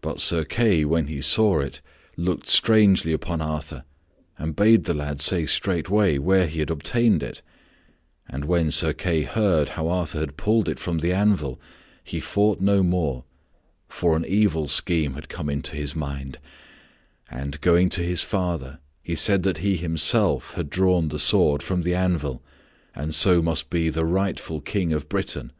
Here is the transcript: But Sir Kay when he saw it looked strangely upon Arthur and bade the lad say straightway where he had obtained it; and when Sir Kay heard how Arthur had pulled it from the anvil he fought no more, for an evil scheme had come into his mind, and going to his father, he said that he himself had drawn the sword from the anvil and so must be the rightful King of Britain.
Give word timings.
But 0.00 0.20
Sir 0.20 0.44
Kay 0.44 0.84
when 0.84 1.08
he 1.08 1.20
saw 1.20 1.58
it 1.58 1.80
looked 2.16 2.46
strangely 2.46 3.12
upon 3.12 3.40
Arthur 3.42 3.82
and 4.38 4.54
bade 4.54 4.84
the 4.84 4.94
lad 4.94 5.20
say 5.20 5.44
straightway 5.44 6.18
where 6.18 6.46
he 6.46 6.60
had 6.60 6.70
obtained 6.70 7.20
it; 7.20 7.42
and 8.28 8.44
when 8.44 8.70
Sir 8.70 8.92
Kay 8.92 9.22
heard 9.22 9.70
how 9.70 9.88
Arthur 9.88 10.20
had 10.20 10.36
pulled 10.36 10.68
it 10.68 10.78
from 10.78 10.98
the 11.00 11.12
anvil 11.12 11.58
he 12.04 12.20
fought 12.20 12.60
no 12.60 12.84
more, 12.84 13.24
for 13.88 14.16
an 14.16 14.24
evil 14.24 14.68
scheme 14.68 15.14
had 15.14 15.28
come 15.28 15.50
into 15.50 15.74
his 15.74 15.96
mind, 15.96 16.38
and 17.28 17.60
going 17.60 17.88
to 17.88 18.04
his 18.04 18.22
father, 18.22 18.78
he 19.02 19.16
said 19.16 19.42
that 19.42 19.58
he 19.58 19.74
himself 19.74 20.54
had 20.54 20.70
drawn 20.70 21.08
the 21.08 21.18
sword 21.18 21.60
from 21.60 21.82
the 21.82 21.96
anvil 21.96 22.40
and 22.94 23.16
so 23.16 23.42
must 23.42 23.68
be 23.68 23.88
the 23.90 24.04
rightful 24.04 24.60
King 24.60 24.92
of 24.92 25.08
Britain. 25.08 25.50